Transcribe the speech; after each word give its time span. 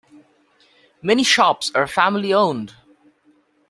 Many 1.03 1.21
shops 1.21 1.71
are 1.75 1.85
family-owned. 1.85 2.73